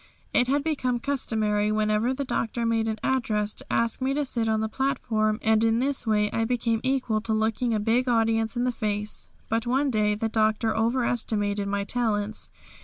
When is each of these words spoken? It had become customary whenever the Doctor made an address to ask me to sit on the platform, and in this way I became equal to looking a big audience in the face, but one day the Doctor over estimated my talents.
It 0.33 0.47
had 0.47 0.63
become 0.63 0.97
customary 0.99 1.71
whenever 1.71 2.11
the 2.11 2.25
Doctor 2.25 2.65
made 2.65 2.87
an 2.87 2.97
address 3.03 3.53
to 3.53 3.65
ask 3.71 4.01
me 4.01 4.15
to 4.15 4.25
sit 4.25 4.49
on 4.49 4.59
the 4.59 4.67
platform, 4.67 5.37
and 5.43 5.63
in 5.63 5.77
this 5.77 6.07
way 6.07 6.31
I 6.31 6.43
became 6.43 6.81
equal 6.83 7.21
to 7.21 7.33
looking 7.33 7.75
a 7.75 7.79
big 7.79 8.09
audience 8.09 8.57
in 8.57 8.63
the 8.63 8.71
face, 8.71 9.29
but 9.47 9.67
one 9.67 9.91
day 9.91 10.15
the 10.15 10.27
Doctor 10.27 10.75
over 10.75 11.05
estimated 11.05 11.67
my 11.67 11.83
talents. 11.83 12.49